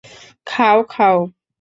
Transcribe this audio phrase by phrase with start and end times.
[0.47, 1.17] খাও, খাও।